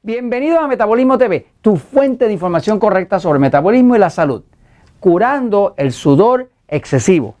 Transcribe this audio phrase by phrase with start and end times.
[0.00, 4.44] Bienvenido a Metabolismo TV, tu fuente de información correcta sobre metabolismo y la salud,
[5.00, 7.34] curando el sudor excesivo.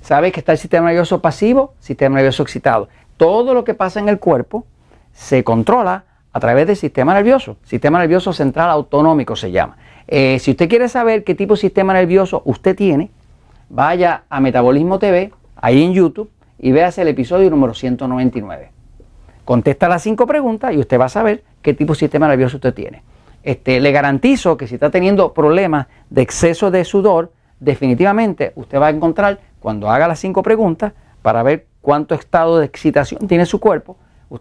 [0.00, 1.74] ¿Sabes que está el sistema nervioso pasivo?
[1.80, 2.88] Sistema nervioso excitado.
[3.16, 4.64] Todo lo que pasa en el cuerpo
[5.12, 7.56] se controla a través del sistema nervioso.
[7.64, 9.76] Sistema nervioso central autonómico se llama.
[10.06, 13.10] Eh, si usted quiere saber qué tipo de sistema nervioso usted tiene,
[13.68, 18.75] vaya a Metabolismo TV, ahí en YouTube, y véase el episodio número 199.
[19.46, 22.74] Contesta las cinco preguntas y usted va a saber qué tipo de sistema nervioso usted
[22.74, 23.04] tiene.
[23.44, 27.30] Este, le garantizo que si está teniendo problemas de exceso de sudor,
[27.60, 32.66] definitivamente usted va a encontrar cuando haga las cinco preguntas para ver cuánto estado de
[32.66, 33.96] excitación tiene su cuerpo,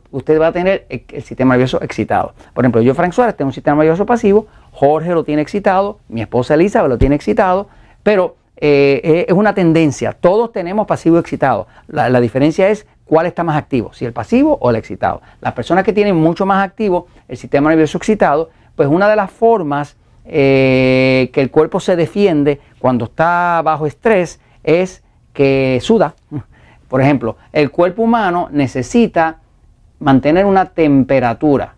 [0.10, 2.34] usted va a tener el sistema nervioso excitado.
[2.56, 6.22] Por ejemplo, yo, Frank Suárez, tengo un sistema nervioso pasivo, Jorge lo tiene excitado, mi
[6.22, 7.70] esposa Elizabeth lo tiene excitado,
[8.02, 11.68] pero eh, es una tendencia, todos tenemos pasivo excitado.
[11.88, 15.22] la diferencia es cuál está más activo, si el pasivo o el excitado.
[15.40, 19.32] Las personas que tienen mucho más activo el sistema nervioso excitado, pues una de las
[19.32, 19.96] formas
[20.26, 26.16] eh, que el cuerpo se defiende cuando está bajo estrés es que suda.
[26.88, 29.40] Por ejemplo, el cuerpo humano necesita
[30.00, 31.76] mantener una temperatura.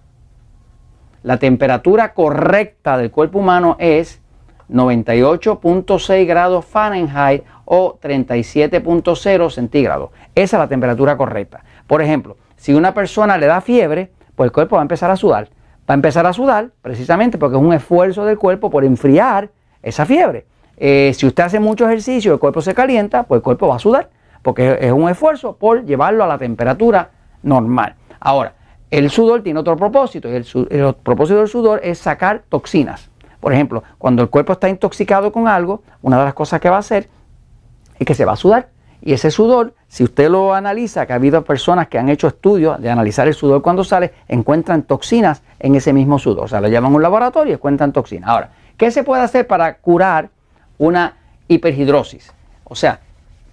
[1.24, 4.22] La temperatura correcta del cuerpo humano es
[4.70, 10.12] 98.6 grados Fahrenheit o 37.0 centígrados.
[10.36, 11.64] Esa es la temperatura correcta.
[11.86, 15.16] Por ejemplo, si una persona le da fiebre, pues el cuerpo va a empezar a
[15.16, 15.50] sudar.
[15.90, 19.50] Va a empezar a sudar precisamente porque es un esfuerzo del cuerpo por enfriar
[19.82, 20.46] esa fiebre.
[20.76, 23.80] Eh, si usted hace mucho ejercicio el cuerpo se calienta, pues el cuerpo va a
[23.80, 24.10] sudar
[24.42, 27.10] porque es un esfuerzo por llevarlo a la temperatura
[27.44, 27.96] normal.
[28.20, 28.54] Ahora,
[28.90, 33.10] el sudor tiene otro propósito y el, el propósito del sudor es sacar toxinas.
[33.40, 36.78] Por ejemplo, cuando el cuerpo está intoxicado con algo, una de las cosas que va
[36.78, 37.10] a hacer
[38.00, 38.70] es que se va a sudar.
[39.02, 42.82] Y ese sudor, si usted lo analiza, que ha habido personas que han hecho estudios
[42.82, 46.46] de analizar el sudor cuando sale, encuentran toxinas en ese mismo sudor.
[46.46, 48.30] O sea, lo llaman a un laboratorio y encuentran toxinas.
[48.30, 50.30] Ahora, ¿qué se puede hacer para curar
[50.78, 51.16] una
[51.48, 52.34] hiperhidrosis?
[52.64, 53.02] O sea,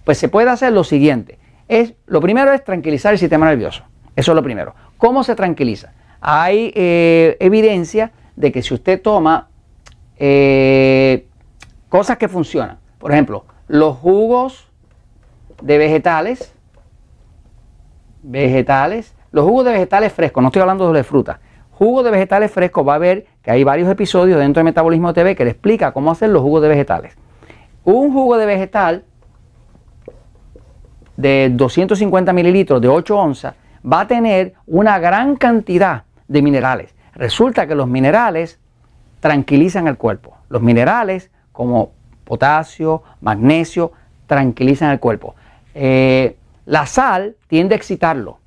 [0.03, 1.37] pues se puede hacer lo siguiente.
[1.67, 3.83] Es, lo primero es tranquilizar el sistema nervioso.
[4.15, 4.73] Eso es lo primero.
[4.97, 5.93] ¿Cómo se tranquiliza?
[6.21, 9.49] Hay eh, evidencia de que si usted toma
[10.17, 11.27] eh,
[11.89, 14.71] cosas que funcionan, por ejemplo, los jugos
[15.61, 16.53] de vegetales,
[18.21, 21.39] vegetales, los jugos de vegetales frescos, no estoy hablando de fruta,
[21.71, 25.35] jugos de vegetales frescos, va a ver que hay varios episodios dentro de Metabolismo TV
[25.35, 27.17] que le explica cómo hacer los jugos de vegetales.
[27.83, 29.03] Un jugo de vegetal
[31.17, 36.95] de 250 mililitros de 8 onzas va a tener una gran cantidad de minerales.
[37.13, 38.59] Resulta que los minerales
[39.25, 40.37] tranquilizan el cuerpo.
[40.49, 41.93] Los minerales como
[42.25, 43.91] potasio, magnesio,
[44.27, 45.33] tranquilizan el cuerpo.
[45.73, 46.35] Eh,
[46.67, 48.37] la sal tiende a excitarlo,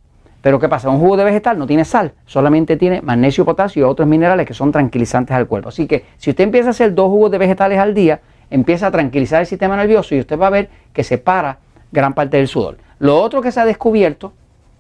[0.40, 0.88] Pero ¿qué pasa?
[0.88, 4.54] Un jugo de vegetal no tiene sal, solamente tiene magnesio, potasio y otros minerales que
[4.54, 5.70] son tranquilizantes al cuerpo.
[5.70, 8.92] Así que si usted empieza a hacer dos jugos de vegetales al día, empieza a
[8.92, 11.58] tranquilizar el sistema nervioso y usted va a ver que se para
[11.90, 12.78] gran parte del sudor.
[13.00, 14.32] Lo otro que se ha descubierto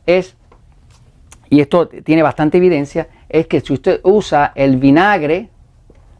[0.06, 0.36] es,
[1.50, 5.48] y esto tiene bastante evidencia, es que si usted usa el vinagre,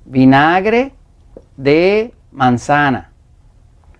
[0.09, 0.93] vinagre
[1.57, 3.11] de manzana,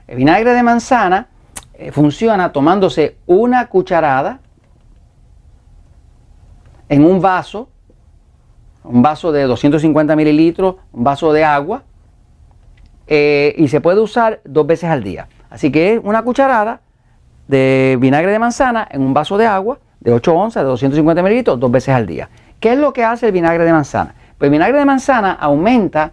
[0.07, 1.29] el vinagre de manzana
[1.75, 4.41] eh, funciona tomándose una cucharada
[6.89, 7.69] en un vaso,
[8.85, 11.83] un vaso de 250 mililitros, un vaso de agua,
[13.07, 15.29] eh, y se puede usar dos veces al día.
[15.51, 16.81] Así que es una cucharada
[17.49, 21.61] de vinagre de manzana en un vaso de agua de 8 onzas, de 250 mililitros,
[21.61, 22.31] dos veces al día.
[22.61, 24.15] ¿Qué es lo que hace el vinagre de manzana?
[24.39, 26.13] Pues el vinagre de manzana aumenta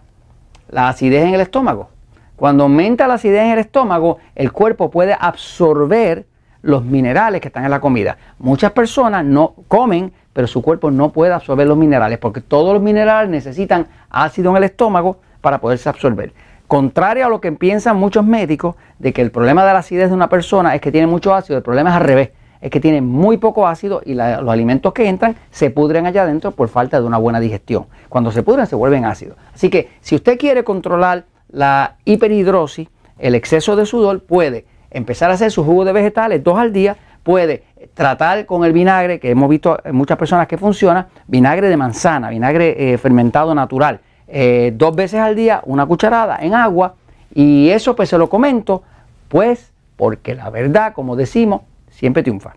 [0.69, 1.89] la acidez en el estómago.
[2.35, 6.25] Cuando aumenta la acidez en el estómago, el cuerpo puede absorber
[6.63, 8.17] los minerales que están en la comida.
[8.39, 12.81] Muchas personas no comen, pero su cuerpo no puede absorber los minerales porque todos los
[12.81, 16.33] minerales necesitan ácido en el estómago para poderse absorber.
[16.65, 20.15] Contrario a lo que piensan muchos médicos de que el problema de la acidez de
[20.15, 22.31] una persona es que tiene mucho ácido, el problema es al revés,
[22.61, 26.51] es que tiene muy poco ácido y los alimentos que entran se pudren allá adentro
[26.51, 27.85] por falta de una buena digestión.
[28.09, 29.37] Cuando se pudren se vuelven ácidos.
[29.53, 32.87] Así que si usted quiere controlar la hiperhidrosis,
[33.19, 36.97] el exceso de sudor, puede empezar a hacer su jugo de vegetales dos al día,
[37.23, 37.63] puede
[37.93, 42.29] tratar con el vinagre, que hemos visto en muchas personas que funciona, vinagre de manzana,
[42.29, 46.95] vinagre eh, fermentado natural eh, dos veces al día, una cucharada en agua.
[47.33, 48.83] Y eso pues se lo comento,
[49.27, 51.61] pues porque la verdad, como decimos,
[51.95, 52.55] siempre triunfa.